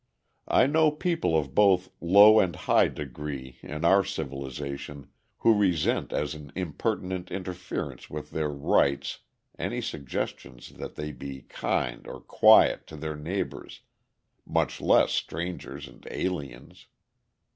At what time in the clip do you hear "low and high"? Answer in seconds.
2.01-2.87